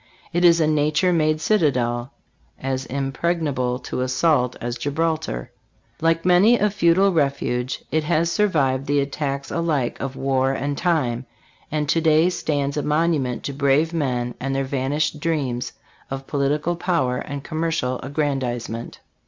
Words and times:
It 0.33 0.43
is 0.43 0.59
a 0.59 0.65
nature 0.65 1.13
made 1.13 1.39
citadel, 1.41 2.11
as 2.59 2.87
impregnable 2.87 3.77
to 3.81 4.01
assault 4.01 4.55
as 4.59 4.79
Gibralter. 4.79 5.49
Like 6.01 6.25
many 6.25 6.57
a 6.57 6.71
feudal 6.71 7.11
refuge, 7.13 7.83
it 7.91 8.03
has 8.05 8.31
survived 8.31 8.87
the 8.87 8.99
attacks 8.99 9.51
alike 9.51 9.99
of 9.99 10.15
war 10.15 10.53
and 10.53 10.75
time, 10.75 11.27
and 11.71 11.87
to 11.87 12.01
day 12.01 12.31
stands 12.31 12.77
a 12.77 12.81
monument 12.81 13.43
to 13.43 13.53
brave 13.53 13.93
men 13.93 14.33
and 14.39 14.55
their 14.55 14.63
van 14.63 14.91
ished 14.93 15.19
dreams 15.19 15.71
of 16.09 16.25
political 16.25 16.75
power 16.75 17.17
and 17.19 17.43
commercial 17.43 17.99
aggrandizement. 18.01 19.01